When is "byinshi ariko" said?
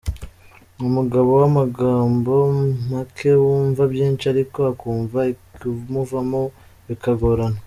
3.93-4.59